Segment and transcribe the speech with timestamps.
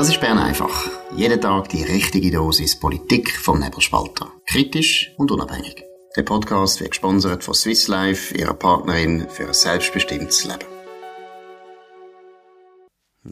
[0.00, 0.88] Das ist Bern einfach.
[1.14, 4.32] Jeden Tag die richtige Dosis Politik vom Nebelspalter.
[4.46, 5.84] Kritisch und unabhängig.
[6.16, 10.64] Der Podcast wird gesponsert von Swiss Life, ihrer Partnerin für ein selbstbestimmtes Leben.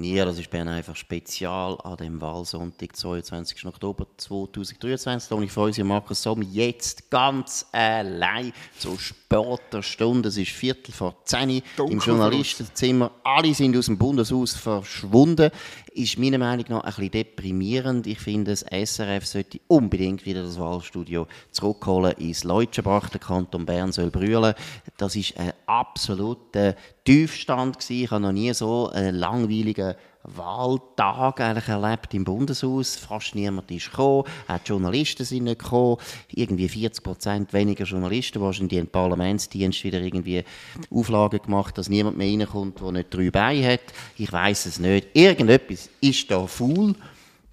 [0.00, 3.64] Ja, das ist Bern einfach spezial an dem Wahlsonntag, 22.
[3.64, 5.32] Oktober 2023.
[5.32, 10.28] Und ich freue mich, Markus Somm jetzt ganz allein zu später Stunde.
[10.28, 13.12] Es ist Viertel vor zehn im Journalistenzimmer.
[13.24, 15.50] Alle sind aus dem Bundeshaus verschwunden.
[15.98, 18.06] Ist meiner Meinung nach ein bisschen deprimierend.
[18.06, 23.10] Ich finde, das SRF sollte unbedingt wieder das Wahlstudio zurückholen ins Leutschenbach.
[23.10, 24.54] Der Kanton Bern soll brüllen.
[24.96, 28.04] Das ist ein absoluter Tiefstand gewesen.
[28.04, 32.96] Ich habe noch nie so einen langweiligen Wahltag eigentlich erlebt im Bundeshaus.
[32.96, 34.24] Fast niemand ist gekommen.
[34.46, 35.96] Auch die Journalisten sind nicht gekommen.
[36.30, 38.40] Irgendwie 40 Prozent weniger Journalisten.
[38.40, 40.44] Wahrscheinlich haben Parlamentsdienst wieder irgendwie
[40.90, 43.80] Auflagen gemacht, dass niemand mehr reinkommt, der nicht drei Beine hat.
[44.16, 45.08] Ich weiß es nicht.
[45.14, 46.94] Irgendetwas ist da faul.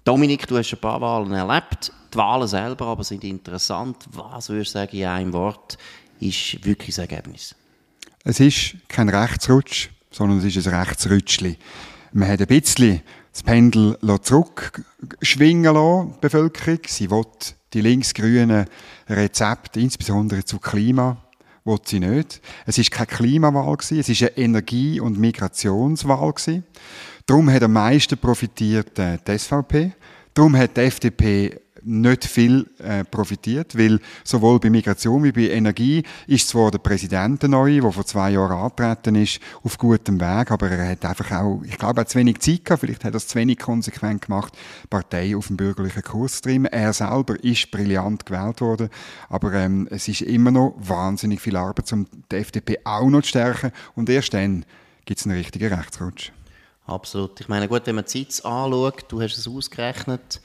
[0.04, 1.92] Dominik, du hast ein paar Wahlen erlebt.
[2.12, 3.96] Die Wahlen selber aber sind interessant.
[4.12, 5.78] Was würdest du sagen in einem Wort
[6.20, 7.54] ist wirklich das Ergebnis?
[8.24, 11.58] Es ist kein Rechtsrutsch, sondern es ist ein Rechtsrutschli.
[12.16, 16.78] Man hat ein bisschen das Pendel zurückschwingen lassen, die Bevölkerung.
[16.86, 17.26] Sie will
[17.74, 18.64] die linksgrünen
[19.06, 21.18] Rezepte, insbesondere zu Klima,
[21.66, 22.40] will sie nicht.
[22.64, 26.64] Es ist keine Klimawahl gewesen, es ist eine Energie- und Migrationswahl gewesen.
[27.26, 29.92] Darum hat am meisten profitiert äh, die SVP.
[30.32, 36.02] Darum hat die FDP nicht viel äh, profitiert, weil sowohl bei Migration wie bei Energie
[36.26, 40.68] ist zwar der Präsident neu, der vor zwei Jahren angetreten ist, auf gutem Weg, aber
[40.70, 43.28] er hat einfach auch, ich glaube, hat zu wenig Zeit gehabt, vielleicht hat er es
[43.28, 44.52] zu wenig konsequent gemacht,
[44.90, 46.66] Partei auf dem bürgerlichen Kurs zu treiben.
[46.66, 48.90] Er selber ist brillant gewählt worden,
[49.28, 53.28] aber ähm, es ist immer noch wahnsinnig viel Arbeit, um die FDP auch noch zu
[53.28, 54.64] stärken und erst dann
[55.04, 56.32] gibt es einen richtigen Rechtsrutsch.
[56.86, 57.40] Absolut.
[57.40, 60.40] Ich meine, gut, wenn man die Zeit anschaut, du hast es ausgerechnet,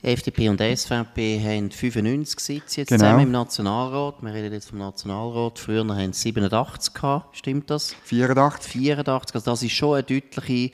[0.00, 3.00] FDP und SVP haben 95 Sitze jetzt genau.
[3.00, 4.22] zusammen im Nationalrat.
[4.22, 5.58] Wir reden jetzt vom Nationalrat.
[5.58, 7.36] Früher haben sie 87 gehabt.
[7.36, 7.94] Stimmt das?
[8.04, 8.70] 84.
[8.70, 9.34] 84.
[9.34, 10.70] Also das ist schon eine deutliche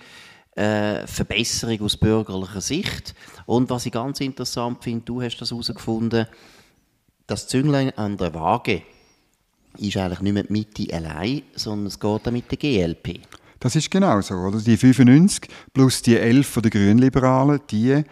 [0.57, 3.15] äh, Verbesserung aus bürgerlicher Sicht.
[3.47, 6.27] Und was ich ganz interessant finde, du hast das herausgefunden,
[7.27, 8.83] das Zünglein an der Waage
[9.79, 13.21] ist eigentlich nicht mehr die Mitte allein, sondern es geht auch mit der GLP.
[13.59, 14.61] Das ist genau so, oder?
[14.61, 18.05] Die 95 plus die 11 von den Grünliberalen, die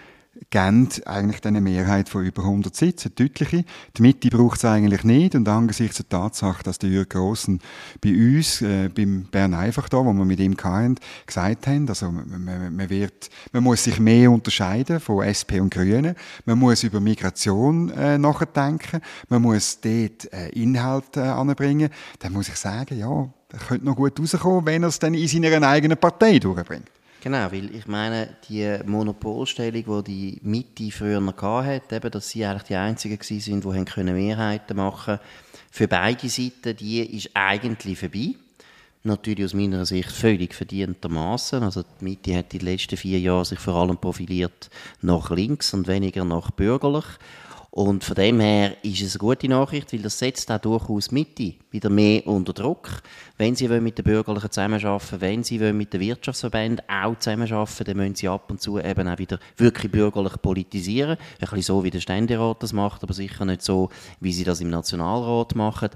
[0.50, 3.64] geben eigentlich eine Mehrheit von über 100 Sitzen, deutliche.
[3.96, 7.60] Die Mitte braucht es eigentlich nicht und angesichts der Tatsache, dass der Jürg Grossen
[8.00, 12.10] bei uns, äh, beim Bern einfach da, wo wir mit ihm hatten, gesagt haben, also
[12.10, 16.14] man, man, wird, man muss sich mehr unterscheiden von SP und Grünen,
[16.44, 22.48] man muss über Migration äh, nachdenken, man muss dort äh, Inhalte äh, anbringen, dann muss
[22.48, 25.98] ich sagen, ja, er könnte noch gut rauskommen, wenn er es dann in seiner eigenen
[25.98, 26.88] Partei durchbringt.
[27.22, 32.44] Genau, weil ich meine, die Monopolstellung, die die Mitte früher noch hatte, eben, dass sie
[32.44, 35.20] eigentlich die Einzigen waren, die Mehrheiten machen
[35.70, 38.34] für beide Seiten, die ist eigentlich vorbei.
[39.04, 41.62] Natürlich aus meiner Sicht völlig verdientermaßen.
[41.62, 44.68] Also die Mitte hat in den letzten vier Jahren sich vor allem profiliert
[45.00, 47.04] nach links und weniger nach bürgerlich.
[47.74, 51.54] Und von dem her ist es eine gute Nachricht, weil das setzt auch durchaus Mitte
[51.70, 53.00] wieder mehr unter Druck.
[53.38, 58.14] Wenn sie mit den Bürgerlichen zusammenarbeiten, wenn sie mit den Wirtschaftsverbänden auch zusammenarbeiten, dann müssen
[58.14, 61.12] sie ab und zu eben auch wieder wirklich bürgerlich politisieren.
[61.12, 63.88] Ein bisschen so, wie der Ständerat das macht, aber sicher nicht so,
[64.20, 65.88] wie sie das im Nationalrat machen.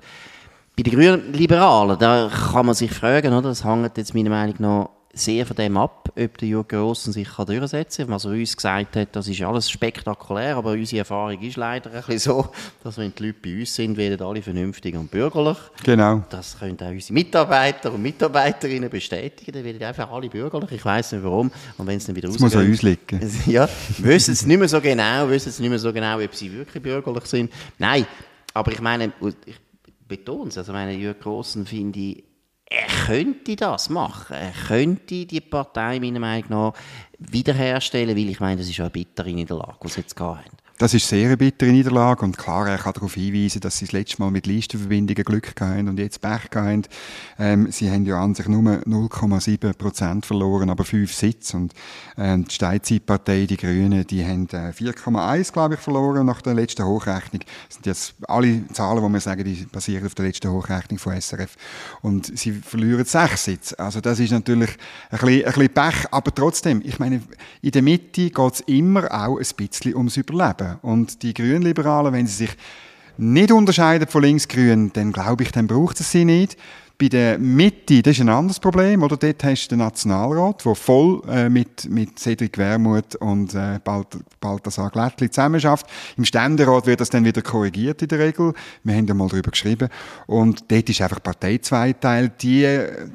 [0.79, 3.51] Bei den Grünen Liberalen, da kann man sich fragen, oder?
[3.51, 4.89] das hängt jetzt meiner Meinung nach
[5.19, 8.15] sehr von dem ab, ob der Jürgen Grossen sich kann durchsetzen kann.
[8.15, 12.03] Was er uns gesagt hat, das ist alles spektakulär, aber unsere Erfahrung ist leider ein
[12.03, 12.49] bisschen so,
[12.85, 15.57] dass wenn die Leute bei uns sind, werden alle vernünftig und bürgerlich.
[15.83, 16.23] Genau.
[16.29, 20.73] Das können auch unsere Mitarbeiter und Mitarbeiterinnen bestätigen, dann werden einfach alle bürgerlich.
[20.73, 21.51] Ich weiß nicht warum.
[21.79, 23.21] Und wenn es dann wieder das muss an uns liegen.
[23.47, 26.53] Ja, wissen es nicht mehr so genau, wissen es nicht mehr so genau, ob sie
[26.53, 27.53] wirklich bürgerlich sind.
[27.79, 28.07] Nein,
[28.53, 29.13] aber ich meine,
[29.47, 29.57] ich
[30.07, 32.25] betone es, also meine Jürgen Grossen finde ich
[32.69, 34.35] er könnte das machen.
[34.35, 36.73] Er könnte die Partei meiner Meinung nach
[37.19, 40.43] wiederherstellen, weil ich meine, das ist eine bittere Niederlage, die sie jetzt haben.
[40.79, 43.93] Das ist sehr eine bittere Niederlage und klar, er kann darauf hinweisen, dass sie das
[43.93, 46.83] letzte Mal mit Listenverbindungen Glück haben und jetzt Pech haben.
[47.39, 51.73] Ähm, sie haben ja an sich nur 0,7 Prozent verloren, aber fünf Sitze und
[52.19, 56.85] ähm, die Steinzeitpartei, die Grünen, die haben äh, 4,1 glaube ich verloren nach der letzten
[56.85, 57.41] Hochrechnung.
[57.69, 61.19] Das sind jetzt alle Zahlen, die wir sagen, die basieren auf der letzten Hochrechnung von
[61.19, 61.57] SRF
[62.03, 63.79] und sie verlieren sechs Sitze.
[63.79, 64.77] Also das ist natürlich
[65.09, 69.05] ein bisschen, ein bisschen Pech, aber trotzdem, ich meine, in der Mitte geht es immer
[69.13, 70.79] auch ein bisschen ums Überleben.
[70.83, 72.57] Und die Grünliberalen, wenn sie sich
[73.19, 76.57] nicht unterscheiden von Linksgrün, dann glaube ich, dann braucht es sie nicht.
[76.99, 79.19] Bei der Mitte, das ist ein anderes Problem, oder?
[79.19, 84.17] Dort hast du den Nationalrat, der voll äh, mit, mit Cedric Wermuth und äh, Balt
[84.41, 85.87] Balthasar Glättli zusammenarbeitet.
[86.17, 88.55] Im Ständerat wird das dann wieder korrigiert in der Regel.
[88.83, 89.89] Wir haben ja mal darüber geschrieben.
[90.27, 92.43] Und dort ist einfach Partei zweiteilt.
[92.43, 92.67] Die,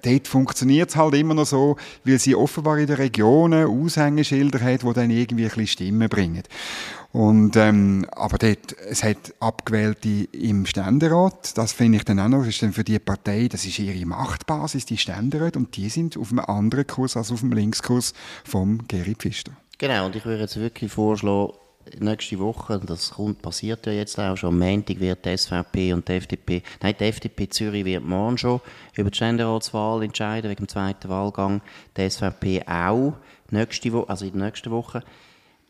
[0.03, 4.83] dort funktioniert es halt immer noch so, weil sie offenbar in den Regionen Aushängeschilder hat,
[4.83, 6.43] die dann irgendwie ein bisschen Stimmen bringen.
[7.13, 11.57] Und, ähm, aber dort, es hat Abgewählte im Ständerat.
[11.57, 14.05] Das finde ich dann auch noch, das ist dann für die Partei, das ist ihre
[14.05, 18.13] Machtbasis, die Ständerat, und die sind auf einem anderen Kurs als auf dem Linkskurs
[18.45, 19.51] vom Geri Pfister.
[19.77, 21.53] Genau, und ich würde jetzt wirklich vorschlagen,
[21.99, 26.07] nächste Woche, das kommt, passiert ja jetzt auch schon, am Montag wird die SVP und
[26.07, 28.61] die FDP, nein, die FDP Zürich wird morgen schon
[28.95, 31.61] über die Ständeratswahl entscheiden, wegen dem zweiten Wahlgang,
[31.97, 33.13] die SVP auch,
[33.49, 35.03] nächste Woche, also in der nächsten Woche.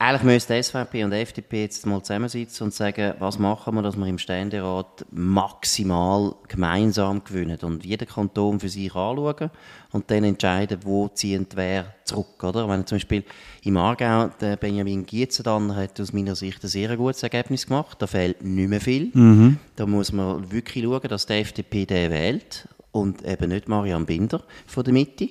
[0.01, 4.07] Eigentlich müssten SVP und FDP jetzt mal zusammensitzen und sagen, was machen wir, dass wir
[4.07, 9.51] im Ständerat maximal gemeinsam gewinnen und jeder Kanton für sich anschauen
[9.91, 12.43] und dann entscheiden, wo zieht wer zurück.
[12.43, 12.67] Oder?
[12.67, 13.23] Wenn zum Beispiel
[13.61, 18.07] im Aargau der Benjamin Gietzendanner hat aus meiner Sicht ein sehr gutes Ergebnis gemacht, da
[18.07, 19.11] fehlt nicht mehr viel.
[19.13, 19.59] Mhm.
[19.75, 24.41] Da muss man wirklich schauen, dass die FDP den wählt und eben nicht Marian Binder
[24.65, 25.29] von der Mitte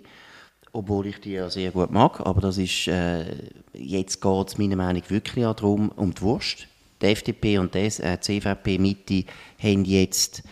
[0.72, 3.24] obwohl ich die ja sehr gut mag, aber das ist, äh,
[3.72, 6.66] jetzt geht es meiner Meinung nach wirklich darum, um die Wurst.
[7.02, 9.24] Die FDP und die äh, CVP-Mitte
[9.58, 10.42] haben jetzt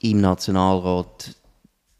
[0.00, 1.34] im Nationalrat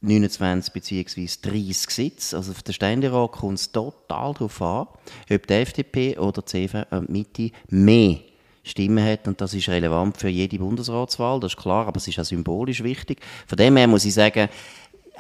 [0.03, 1.29] 29 bzw.
[1.43, 2.37] 30 Sitze.
[2.37, 4.87] Also auf der Ständerat kommt es total darauf an,
[5.31, 8.19] ob die FDP oder die CVP-Mitte äh, mehr
[8.67, 12.19] Stimmen hat und das ist relevant für jede Bundesratswahl, das ist klar, aber es ist
[12.19, 13.21] auch symbolisch wichtig.
[13.47, 14.49] Von dem her muss ich sagen,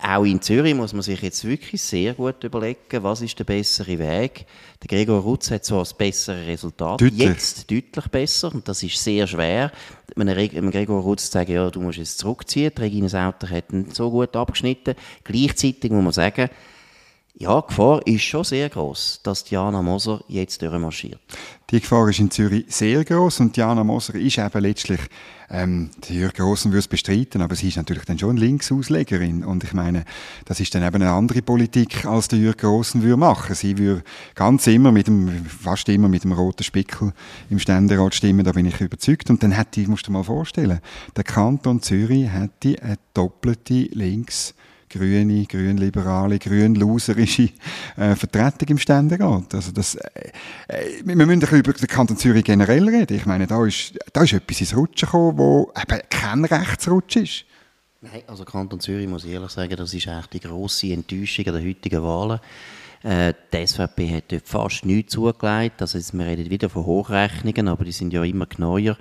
[0.03, 3.99] auch in Zürich muss man sich jetzt wirklich sehr gut überlegen, was ist der bessere
[3.99, 4.47] Weg.
[4.83, 7.21] Der Gregor Rutz hat zwar das bessere Resultat, deutlich.
[7.21, 9.73] jetzt deutlich besser, und das ist sehr schwer.
[10.15, 12.73] Einem Gregor Rutz sagen, ja, du musst jetzt zurückziehen.
[12.77, 14.95] Die Regina Sauter hat ihn so gut abgeschnitten.
[15.25, 16.51] Gleichzeitig muss man sagen,
[17.39, 21.21] ja, die Gefahr ist schon sehr groß, dass Diana Moser jetzt durchmarschiert.
[21.71, 25.01] Die Gefahr ist in Zürich sehr groß und Diana Moser ist eben letztlich,
[25.51, 29.75] ähm, Jürgen Grossen würde es bestreiten, aber sie ist natürlich dann schon Linksauslegerin und ich
[29.75, 30.05] meine,
[30.47, 33.55] das ist dann eben eine andere Politik, als der Jürgen Grossen würde machen.
[33.55, 34.03] Sie würde
[34.35, 37.13] ganz immer mit dem, fast immer mit dem roten Spickel
[37.51, 40.81] im Ständerat stimmen, da bin ich überzeugt und dann hätte, musst du dir mal vorstellen,
[41.15, 44.55] der Kanton Zürich hätte eine doppelte Links-
[44.97, 47.51] grüne, grünliberale, grünloserische
[47.97, 49.55] äh, Vertretung im Ständerat.
[49.55, 50.31] Also das, äh,
[50.69, 53.17] äh, wir müssen ein über den Kanton Zürich generell reden.
[53.17, 57.45] Ich meine, da ist, da ist etwas ins Rutschen gekommen, wo eben kein Rechtsrutsch ist.
[58.01, 61.67] Nein, also Kanton Zürich, muss ich ehrlich sagen, das ist echt die grosse Enttäuschung den
[61.67, 62.41] heutigen Wahlen.
[63.03, 65.81] Äh, die SVP hat dort fast nichts zugelegt.
[65.81, 68.97] Also wir reden wieder von Hochrechnungen, aber die sind ja immer genauer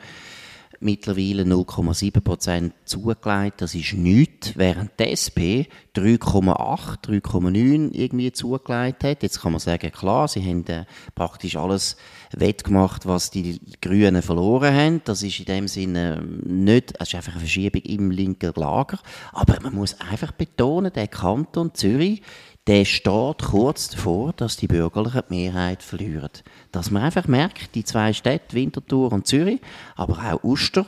[0.85, 3.61] mittlerweile 0,7 Prozent zugelegt.
[3.61, 9.23] Das ist nichts, während die SP 3,8, 3,9 irgendwie zugelegt hat.
[9.23, 10.85] Jetzt kann man sagen, klar, sie haben äh,
[11.15, 11.97] praktisch alles
[12.31, 15.01] wettgemacht, was die Grünen verloren haben.
[15.03, 18.99] Das ist in dem Sinne nicht, es ist einfach eine Verschiebung im linken Lager.
[19.33, 22.21] Aber man muss einfach betonen, der Kanton Zürich
[22.67, 26.31] der steht kurz davor, dass die Bürgerlichen die Mehrheit verlieren.
[26.71, 29.61] Dass man einfach merkt, die zwei Städte, Winterthur und Zürich,
[29.95, 30.85] aber auch Uster,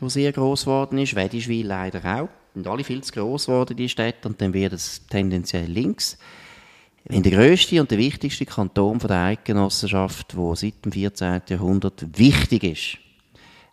[0.00, 3.88] wo sehr groß geworden ist, Wedischwil leider auch, sind alle viel zu groß geworden, die
[3.88, 6.18] Städte, und dann wird es tendenziell links.
[7.04, 11.42] Wenn der grösste und der wichtigste Kanton von der Eidgenossenschaft, wo seit dem 14.
[11.48, 13.03] Jahrhundert wichtig ist,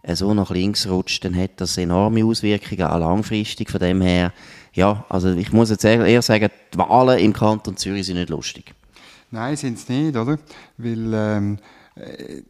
[0.08, 3.70] so nach links rutscht, dann hat das enorme Auswirkungen, auch langfristig.
[3.70, 4.32] Von dem her
[4.74, 8.74] ja, also ich muss jetzt eher sagen, die Wahlen im Kanton Zürich sind nicht lustig.
[9.30, 10.38] Nein, sind es nicht, oder?
[10.78, 11.58] Weil ähm,
[11.96, 12.42] äh,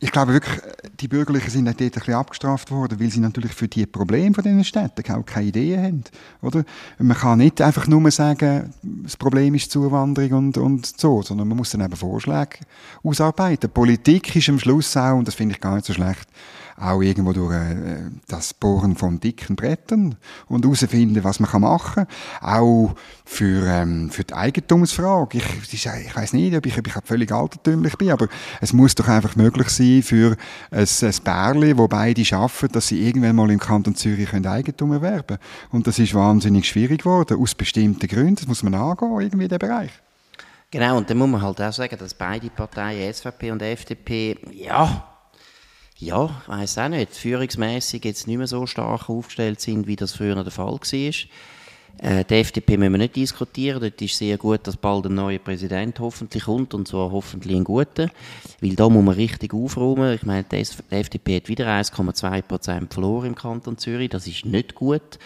[0.00, 0.60] ich glaube wirklich,
[1.00, 4.44] die Bürgerlichen sind dort ein bisschen abgestraft worden, weil sie natürlich für die Probleme von
[4.44, 6.04] diesen Städten auch keine Ideen haben.
[6.42, 6.64] Oder?
[6.98, 11.56] Man kann nicht einfach nur sagen, das Problem ist Zuwanderung und, und so, sondern man
[11.56, 12.58] muss dann eben Vorschläge
[13.02, 13.70] ausarbeiten.
[13.70, 16.28] Politik ist am Schluss auch, und das finde ich gar nicht so schlecht,
[16.76, 20.16] auch irgendwo durch äh, das Bohren von dicken Brettern
[20.48, 22.06] und herausfinden, was man machen
[22.40, 22.48] kann.
[22.48, 25.38] Auch für, ähm, für die Eigentumsfrage.
[25.38, 28.28] Ich, ich, ich weiß nicht, ob ich, ob ich völlig altertümlich bin, aber
[28.60, 30.36] es muss doch einfach möglich sein für
[30.70, 34.92] ein, ein Bärli, wo beide arbeiten, dass sie irgendwann mal im Kanton Zürich können Eigentum
[34.92, 35.40] erwerben können.
[35.70, 38.36] Und das ist wahnsinnig schwierig geworden, aus bestimmten Gründen.
[38.36, 39.90] Das muss man angehen, irgendwie diesem Bereich.
[40.70, 45.13] Genau, und dann muss man halt auch sagen, dass beide Parteien, SVP und FDP, ja,
[45.96, 50.12] ja, ich weiß auch nicht, führungsmäßig jetzt nicht mehr so stark aufgestellt sind, wie das
[50.12, 51.12] früher der Fall war.
[52.02, 53.80] Äh, die FDP müssen wir nicht diskutieren.
[53.80, 57.64] Dort ist sehr gut, dass bald ein neuer Präsident hoffentlich kommt, und zwar hoffentlich ein
[57.64, 58.10] guter.
[58.60, 60.14] Weil da muss man richtig aufräumen.
[60.14, 64.10] Ich meine, die, FDP hat wieder 1,2 Prozent verloren im Kanton Zürich.
[64.10, 65.18] Das ist nicht gut.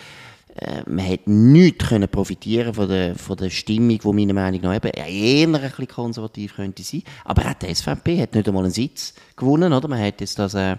[0.61, 4.75] Äh, man hat nichts können profitieren von der, von der Stimmung, die meiner Meinung nach
[4.75, 7.03] eben eher ein bisschen konservativ könnte sein.
[7.25, 9.89] Aber auch die SVP hat nicht einmal einen Sitz gewonnen, oder?
[9.89, 10.77] Man hat jetzt das, äh,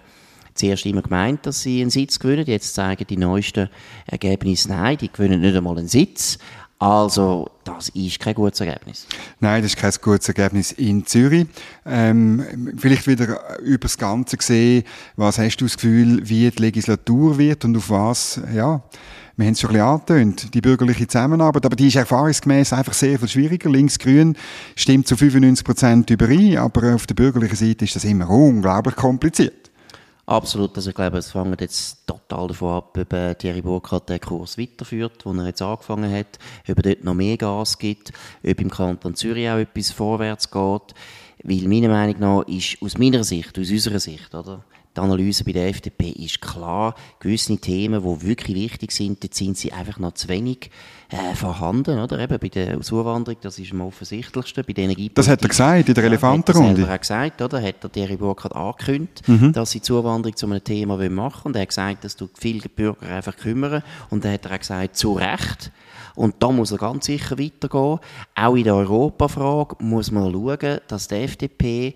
[0.53, 2.45] zuerst immer gemeint, dass sie einen Sitz gewinnen.
[2.45, 3.69] Jetzt zeigen die neuesten
[4.05, 6.37] Ergebnisse, nein, die gewinnen nicht einmal einen Sitz.
[6.81, 9.05] Also, das ist kein gutes Ergebnis.
[9.41, 11.45] Nein, das ist kein gutes Ergebnis in Zürich.
[11.85, 14.83] Ähm, vielleicht wieder über das Ganze gesehen,
[15.17, 18.81] was hast du das Gefühl, wie die Legislatur wird und auf was, ja,
[19.39, 22.91] wir haben es schon ein bisschen angetönt, die bürgerliche Zusammenarbeit, aber die ist erfahrungsgemäß einfach
[22.91, 23.69] sehr viel schwieriger.
[23.69, 24.35] Links-Grün
[24.75, 29.71] stimmt zu 95 Prozent überein, aber auf der bürgerlichen Seite ist das immer unglaublich kompliziert.
[30.25, 34.19] Absolut, also ich glaube, es fängt jetzt total davon ab, ob äh, Thierry Burkhardt den
[34.19, 38.11] Kurs weiterführt, den er jetzt angefangen hat, ob er dort noch mehr Gas gibt,
[38.43, 40.93] ob im Kanton Zürich auch etwas vorwärts geht.
[41.43, 44.65] Weil meiner Meinung nach ist aus meiner Sicht, aus unserer Sicht, oder,
[44.99, 46.93] die Analyse bei der FDP ist klar.
[47.19, 50.69] Gewisse Themen, die wirklich wichtig sind, dort sind sie einfach noch zu wenig
[51.09, 51.99] äh, vorhanden.
[51.99, 52.19] Oder?
[52.19, 54.63] Eben bei der Zuwanderung, das ist am offensichtlichsten.
[54.65, 55.15] Bei der Energiepolitik.
[55.15, 56.81] Das hat er gesagt in der Elefantenrunde.
[56.81, 57.61] Ja, hat er gesagt, oder?
[57.61, 59.53] Hat der Thierry Burkhardt angekündigt, mhm.
[59.53, 61.31] dass sie Zuwanderung zu einem Thema machen wollen.
[61.43, 63.83] Und er hat gesagt, dass du viele Bürger einfach kümmern.
[64.09, 65.71] Und dann hat er auch gesagt, zu Recht.
[66.15, 67.99] Und da muss er ganz sicher weitergehen.
[68.35, 71.95] Auch in der Europafrage muss man schauen, dass die FDP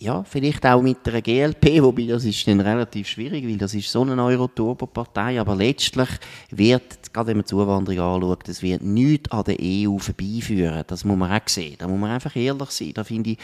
[0.00, 3.90] ja, vielleicht auch mit der GLP, wobei das ist dann relativ schwierig, weil das ist
[3.90, 6.08] so eine Euro-Turbo-Partei, aber letztlich
[6.50, 10.84] wird, gerade wenn man die Zuwanderung anschaut, es wird nichts an der EU vorbeiführen.
[10.86, 11.76] Das muss man auch sehen.
[11.78, 12.92] Da muss man einfach ehrlich sein.
[12.94, 13.38] Da finde ich,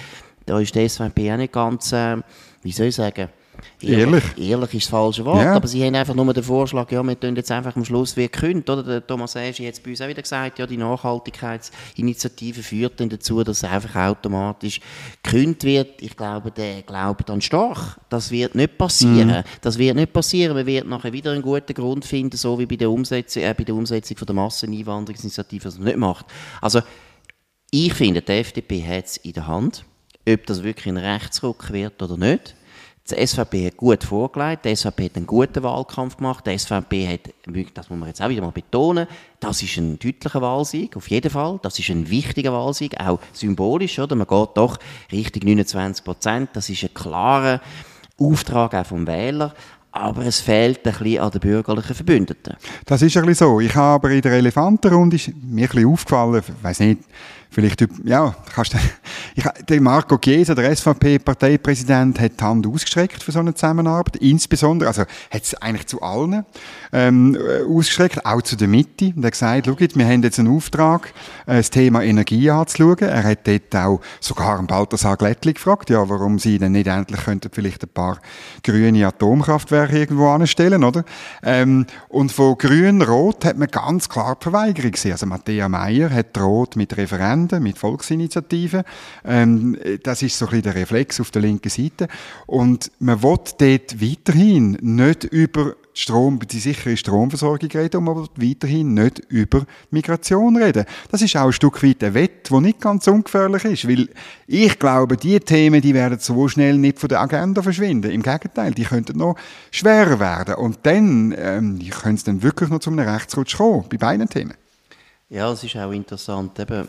[0.47, 2.19] da ist die SVP auch nicht ganz, äh,
[2.63, 3.29] wie soll ich sagen,
[3.81, 4.25] Ehrlich?
[4.37, 5.55] Ehrlich ist das falsche Wort, ja.
[5.55, 8.23] aber sie haben einfach nur den Vorschlag, ja, wir tun jetzt einfach am Schluss wie
[8.23, 8.83] gekündigt, oder?
[8.83, 13.09] Der Thomas Eschi hat es bei uns auch wieder gesagt, ja, die Nachhaltigkeitsinitiative führt dann
[13.09, 14.81] dazu, dass es einfach automatisch
[15.23, 16.03] gekündigt wird.
[16.03, 17.99] Ich glaube, der glaubt an stark.
[18.09, 19.29] Das wird nicht passieren.
[19.29, 19.43] Mhm.
[19.61, 20.55] Das wird nicht passieren.
[20.55, 23.65] Man wird nachher wieder einen guten Grund finden, so wie bei der Umsetzung, äh, bei
[23.65, 26.27] der Umsetzung von der Masseneinwanderungsinitiative, was man nicht macht.
[26.61, 26.81] Also,
[27.71, 29.85] ich finde, die FDP hat es in der Hand,
[30.29, 32.55] ob das wirklich ein Rechtsruck wird oder nicht.
[33.11, 37.35] Die SVP hat gut vorgelegt, die SVP hat einen guten Wahlkampf gemacht, die SVP hat,
[37.75, 39.07] das muss man jetzt auch wieder mal betonen,
[39.41, 41.61] das ist ein deutlicher Wahlsieg, auf jeden Fall.
[41.61, 44.17] Das ist ein wichtiger Wahlsieg, auch symbolisch, oder?
[44.17, 44.79] Man geht doch
[45.13, 46.51] Richtung 29 Prozent.
[46.55, 47.61] Das ist ein klarer
[48.19, 49.53] Auftrag auch vom Wähler
[49.95, 52.57] aber es fehlt ein bisschen an den bürgerlichen Verbündeten.
[52.85, 53.61] Das ist ein bisschen so.
[53.61, 57.03] Ich habe aber in der Elefantenrunde ist mir ein bisschen aufgefallen, ich weiß nicht,
[57.55, 63.55] vielleicht, ja, kannst du, Marco Chiesa, der SVP-Parteipräsident, hat die Hand ausgestreckt für so eine
[63.55, 64.17] Zusammenarbeit.
[64.17, 66.45] Insbesondere, also, hat es eigentlich zu allen,
[66.93, 69.13] ähm, ausgestreckt, auch zu der Mitte.
[69.17, 71.13] Und er hat gesagt, schau wir haben jetzt einen Auftrag,
[71.47, 72.99] äh, das Thema Energie anzuschauen.
[73.01, 77.25] Er hat dort auch sogar einen Balthasar Glättli gefragt, ja, warum sie denn nicht endlich
[77.25, 78.19] könnten vielleicht ein paar
[78.63, 81.05] grüne Atomkraftwerke irgendwo anstellen, oder?
[81.43, 85.13] Ähm, und von grün-rot hat man ganz klar die Verweigerung gesehen.
[85.13, 86.97] Also, Matthäa Meyer hat rot mit
[87.45, 88.83] Referenden, mit Volksinitiativen.
[89.25, 92.09] Ähm, das ist so ein bisschen der Reflex auf der linken Seite.
[92.47, 99.21] Und man will dort weiterhin nicht über Strom, die sichere Stromversorgung reden, aber weiterhin nicht
[99.29, 100.87] über Migration reden.
[101.13, 104.09] Das ist auch ein Stück weit ein Wett, wo nicht ganz ungefährlich ist, weil
[104.49, 108.11] ich glaube, die Themen, die werden so schnell nicht von der Agenda verschwinden.
[108.11, 109.37] Im Gegenteil, die könnten noch
[109.71, 113.97] schwerer werden und dann ähm, können es dann wirklich noch zu einem Rechtsrutsch kommen, bei
[113.97, 114.55] beiden Themen.
[115.31, 116.87] Ja, es ist auch interessant, eben,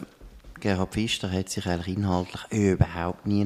[0.59, 3.45] Gerhard Pfister hat sich eigentlich inhaltlich überhaupt nie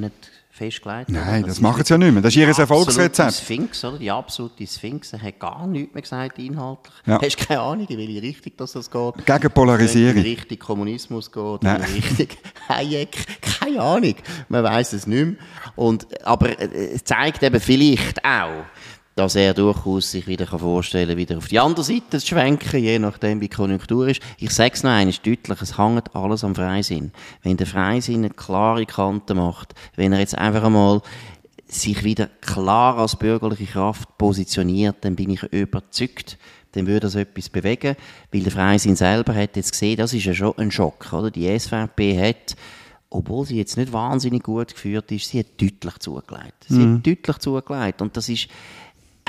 [0.59, 1.09] festgelegt.
[1.09, 2.21] Nein, das, das machen sie ja nicht mehr.
[2.21, 3.33] Das ist ihr Erfolgsrezept.
[3.33, 3.97] Sphinx, oder?
[3.97, 5.13] Die absolute Sphinx.
[5.13, 6.93] Er hat gar nichts mehr gesagt inhaltlich.
[7.05, 7.19] Ja.
[7.21, 9.25] Hast keine Ahnung, in welche Richtung das, das geht.
[9.25, 10.17] Gegen Polarisierung.
[10.17, 11.81] In Richtung Kommunismus geht, Nein.
[11.81, 12.27] in Richtung
[12.69, 13.41] Hayek.
[13.41, 14.15] Keine Ahnung.
[14.49, 15.35] Man weiß es nicht mehr.
[15.75, 18.65] Und, aber äh, es zeigt eben vielleicht auch,
[19.19, 22.99] dass er durchaus sich wieder vorstellen kann, wieder auf die andere Seite zu schwenken, je
[22.99, 24.21] nachdem, wie die Konjunktur ist.
[24.37, 27.11] Ich sage es noch einmal deutlich, es hängt alles am Freisinn.
[27.43, 31.01] Wenn der Freisinn eine klare Kante macht, wenn er jetzt einfach einmal
[31.67, 36.37] sich wieder klar als bürgerliche Kraft positioniert, dann bin ich überzeugt,
[36.71, 37.97] dann würde das etwas bewegen,
[38.31, 41.29] weil der Freisinn selber hat jetzt gesehen, das ist ja schon ein Schock, oder?
[41.29, 42.55] Die SVP hat
[43.11, 46.65] obwohl sie jetzt nicht wahnsinnig gut geführt ist, sie hat deutlich zugelegt.
[46.67, 46.97] Sie mhm.
[46.97, 48.01] hat deutlich zugelegt.
[48.01, 48.47] Und das ist,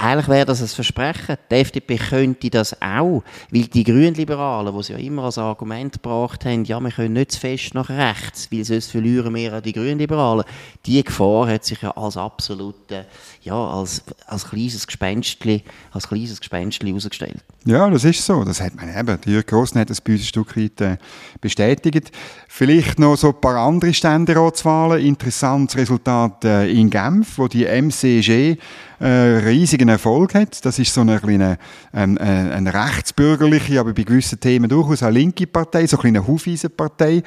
[0.01, 1.37] eigentlich wäre das ein Versprechen.
[1.51, 6.45] Die FDP könnte das auch, weil die Grünliberalen, die sie ja immer als Argument gebracht
[6.45, 9.73] haben, ja, wir können nicht zu fest nach rechts, weil sonst verlieren wir an die
[9.73, 10.45] Grünliberalen.
[10.87, 13.07] Die Gefahr hat sich ja als absolute,
[13.43, 17.45] ja, als, als kleines Gespenstli, als kleines Gespenstli herausgestellt.
[17.67, 18.43] Ja, das ist so.
[18.45, 20.97] Das hat man eben, Jürg Grossen hat das bei uns ein Stück weit äh,
[21.41, 22.11] bestätigt.
[22.49, 25.05] Vielleicht noch so ein paar andere Ständeratswahlen.
[25.05, 28.57] Interessantes Resultat äh, in Genf, wo die MCG
[29.01, 30.65] äh, riesigen Erfolg hat.
[30.65, 31.59] Das ist so eine kleine,
[31.93, 36.27] ähm, äh, eine rechtsbürgerliche, aber bei gewissen Themen durchaus eine linke Partei, so eine kleine
[36.27, 37.23] Hufeisenpartei.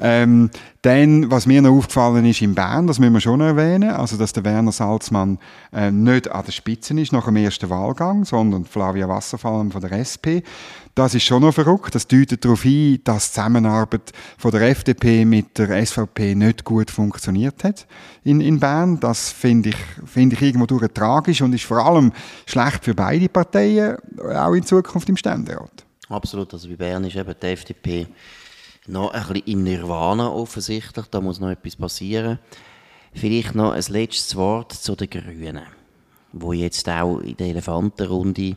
[0.00, 0.50] Ähm,
[0.82, 4.32] dann, was mir noch aufgefallen ist in Bern, das müssen wir schon erwähnen, also dass
[4.32, 5.38] der Werner Salzmann
[5.72, 9.92] äh, nicht an der Spitze ist nach dem ersten Wahlgang, sondern Flavia Wasserfall von der
[9.98, 10.46] SP.
[10.94, 11.94] Das ist schon noch verrückt.
[11.94, 16.90] Das deutet darauf hin, dass die Zusammenarbeit von der FDP mit der SVP nicht gut
[16.90, 17.86] funktioniert hat
[18.24, 18.98] in, in Bern.
[18.98, 22.12] Das finde ich, finde ich irgendwo durch tragisch und ist vor allem
[22.46, 23.96] schlecht für beide Parteien,
[24.34, 25.84] auch in Zukunft im Ständerat.
[26.08, 26.52] Absolut.
[26.52, 28.06] Also bei Bern ist eben die FDP
[28.88, 31.06] noch ein bisschen im Nirvana offensichtlich.
[31.10, 32.38] Da muss noch etwas passieren.
[33.14, 35.66] Vielleicht noch ein letztes Wort zu den Grünen,
[36.32, 38.56] wo jetzt auch in der Elefantenrunde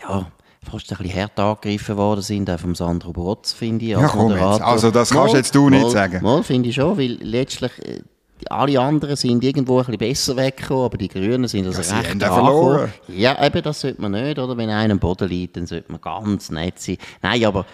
[0.00, 0.30] ja,
[0.70, 3.90] fast ein bisschen hart angegriffen worden sind, auch vom Sandro Brotz, finde ich.
[3.92, 4.60] Ja, komm jetzt.
[4.60, 6.22] Also das kannst mal, jetzt du nicht mal, sagen.
[6.22, 8.02] Mal, finde ich schon, weil letztlich äh,
[8.50, 12.22] alle anderen sind irgendwo ein bisschen besser weggekommen, aber die Grünen sind also ja, recht
[12.22, 12.92] verloren.
[13.08, 14.56] Ja, eben, das sollte man nicht, oder?
[14.56, 16.98] Wenn einer am Boden liegt, dann sollte man ganz nett sein.
[17.22, 17.64] Nein, aber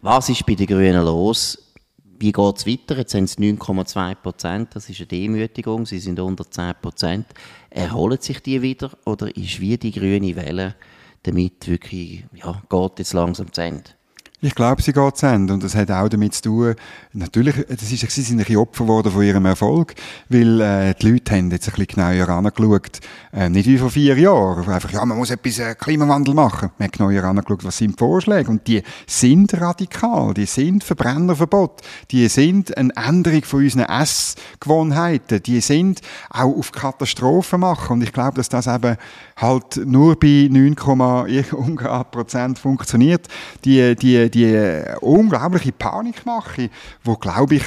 [0.00, 1.58] was ist bei den Grünen los?
[2.20, 2.98] Wie geht es weiter?
[2.98, 4.74] Jetzt sind es 9,2 Prozent.
[4.74, 5.86] Das ist eine Demütigung.
[5.86, 7.26] Sie sind unter 10 Prozent.
[7.70, 8.90] Erholen sich die wieder?
[9.04, 10.74] Oder ist wie die grüne Welle
[11.22, 13.90] damit wirklich, ja, geht jetzt langsam zu Ende?
[14.40, 15.52] Ich glaube, sie geht zu Ende.
[15.52, 16.74] Und das hat auch damit zu tun,
[17.12, 19.96] natürlich, das ist, sie sind ein bisschen Opfer geworden von ihrem Erfolg,
[20.28, 23.00] weil äh, die Leute haben jetzt ein bisschen genauer angeschaut,
[23.32, 26.70] äh, nicht wie vor vier Jahren, einfach, ja, man muss etwas äh, Klimawandel machen.
[26.78, 28.48] Man hat genauer angeschaut, was sind die Vorschläge.
[28.48, 31.80] Und die sind radikal, die sind Verbrennerverbot,
[32.12, 37.94] die sind eine Änderung von unseren Essgewohnheiten, die sind auch auf Katastrophen machen.
[37.94, 38.98] Und ich glaube, dass das eben
[39.36, 40.76] halt nur bei 9,
[42.12, 43.26] Prozent funktioniert.
[43.64, 46.70] Die, die die, unglaubliche Panikmache,
[47.04, 47.64] wo glaube ich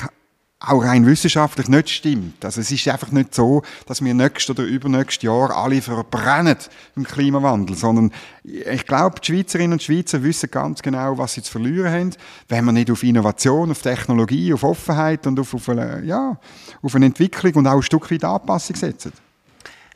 [0.63, 2.45] auch rein wissenschaftlich nicht stimmt.
[2.45, 6.57] Also es ist einfach nicht so, dass wir nächstes oder übernächstes Jahr alle verbrennen
[6.95, 8.11] im Klimawandel, sondern
[8.43, 12.09] ich glaube, die Schweizerinnen und Schweizer wissen ganz genau, was sie zu verlieren haben,
[12.47, 16.37] wenn wir nicht auf Innovation, auf Technologie, auf Offenheit und auf, auf, eine, ja,
[16.83, 19.13] auf eine Entwicklung und auch ein Stück weit Anpassung setzen.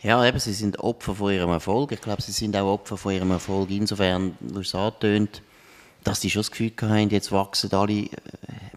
[0.02, 1.92] Ja, eben, sie sind Opfer von ihrem Erfolg.
[1.92, 5.42] Ich glaube, sie sind auch Opfer von ihrem Erfolg insofern, du es angetönt,
[6.06, 8.10] dass sie schon das Gefühl haben, jetzt wachsen alle äh,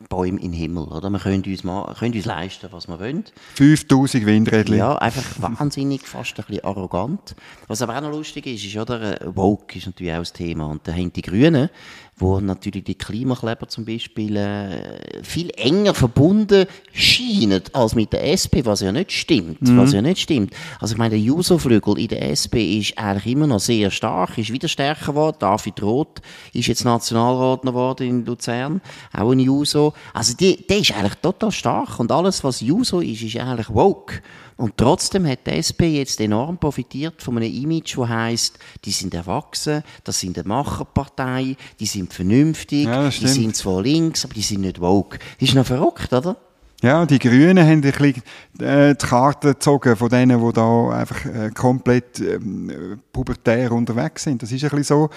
[0.09, 0.85] Bäume den Himmel.
[0.85, 1.11] Oder?
[1.11, 3.25] Wir können uns, mal, können uns leisten, was wir wollen.
[3.55, 4.75] 5000 Windräder.
[4.75, 5.25] Ja, einfach
[5.59, 7.37] wahnsinnig, fast ein bisschen arrogant.
[7.67, 10.67] Was aber auch noch lustig ist, ist, oder, Woke ist natürlich auch das Thema.
[10.67, 11.69] Und da haben die Grünen,
[12.21, 18.65] wo natürlich die Klimakleber zum Beispiel äh, viel enger verbunden scheinen als mit der SP,
[18.65, 19.63] was ja nicht stimmt.
[19.63, 19.79] Mhm.
[19.79, 20.55] Was ja nicht stimmt.
[20.81, 24.53] Also ich meine, der Juso-Flügel in der SP ist eigentlich immer noch sehr stark, ist
[24.53, 25.37] wieder stärker geworden.
[25.41, 26.21] David Roth
[26.53, 28.81] ist jetzt Nationalrat geworden in Luzern,
[29.13, 29.93] auch ein Juso.
[30.13, 34.23] Also die, der ist eigentlich total stark und alles, was Juso ist, ist eigentlich woke.
[34.59, 39.15] Und trotzdem hat die SP jetzt enorm profitiert von einem Image, das heisst, die sind
[39.15, 44.43] erwachsen, das sind eine Macherpartei, die sind vernünftig, ja, die sind zwar links, aber die
[44.43, 45.21] sind nicht woke.
[45.39, 46.37] Das ist noch verrückt, oder?
[46.81, 48.23] Ja, die Grünen haben ein bisschen
[48.61, 54.41] äh, die Karte gezogen von denen, die da einfach äh, komplett ähm, pubertär unterwegs sind.
[54.41, 55.11] Das ist ein bisschen so.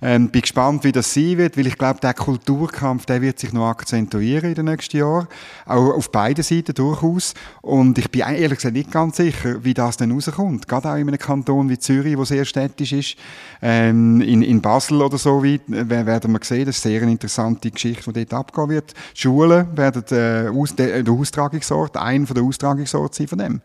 [0.00, 3.52] Ähm, bin gespannt, wie das sein wird, weil ich glaube, der Kulturkampf, der wird sich
[3.52, 5.26] noch akzentuieren in den nächsten Jahren.
[5.66, 7.34] Auch auf beiden Seiten durchaus.
[7.62, 10.68] Und ich bin ehrlich gesagt nicht ganz sicher, wie das dann rauskommt.
[10.68, 13.16] Gerade auch in einem Kanton wie Zürich, wo sehr städtisch ist.
[13.60, 17.72] Ähm, in, in Basel oder so äh, werden wir sehen, das ist eine sehr interessante
[17.72, 18.94] Geschichte, die dort abgehen wird.
[19.14, 20.76] Schulen werden äh, aus,
[21.08, 23.62] der Austragungsort, ein von der Austragungsorte sein von dem.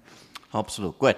[0.51, 1.17] Absolut, gut.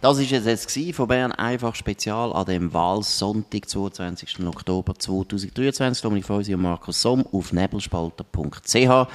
[0.00, 4.46] Das war es jetzt von Bern einfach spezial an dem Wahlsonntag, 22.
[4.46, 6.02] Oktober 2023.
[6.02, 9.08] Dominik Feusi und Markus Somm auf nebelspalter.ch.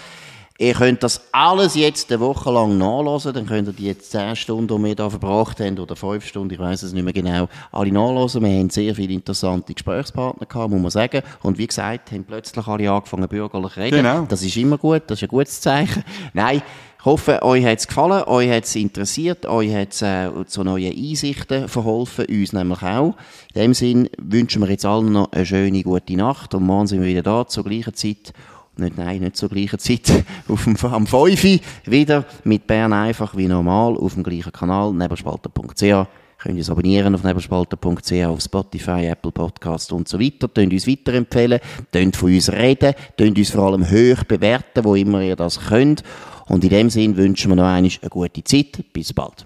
[0.62, 4.68] Ihr könnt das alles jetzt eine Woche lang nachlesen, dann könnt ihr die 10 Stunden,
[4.68, 7.94] die wir hier verbracht haben, oder 5 Stunden, ich weiß es nicht mehr genau, alle
[7.94, 8.44] nachlesen.
[8.44, 11.22] Wir haben sehr viele interessante Gesprächspartner gehabt, muss man sagen.
[11.44, 13.96] Und wie gesagt, haben plötzlich alle angefangen, bürgerlich zu reden.
[14.04, 14.26] Genau.
[14.28, 16.04] Das ist immer gut, das ist ein gutes Zeichen.
[16.34, 16.62] Nein,
[17.00, 20.66] ich hoffe, euch hat es gefallen, euch hat es interessiert, euch hat es äh, zu
[20.66, 23.16] neuen Einsichten verholfen, uns nämlich auch.
[23.54, 27.00] In dem Sinn wünschen wir jetzt allen noch eine schöne, gute Nacht und morgen sind
[27.00, 28.34] wir wieder da zur gleichen Zeit
[28.80, 33.48] nicht, nein, nicht zur gleichen Zeit, auf dem, am 5 wieder mit Bern einfach wie
[33.48, 36.08] normal auf dem gleichen Kanal, nebelspalter.ch.
[36.42, 40.48] Könnt ihr uns abonnieren auf nebelspalter.ch, auf Spotify, Apple Podcast und so weiter.
[40.48, 41.60] Könnt uns weiterempfehlen,
[41.92, 46.02] könnt von uns reden, könnt uns vor allem hoch bewerten, wo immer ihr das könnt.
[46.48, 48.86] Und in dem Sinn wünschen wir noch einmal eine gute Zeit.
[48.94, 49.46] Bis bald.